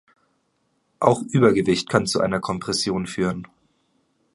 [0.99, 3.47] Auch Übergewicht kann zu einer Kompression führen.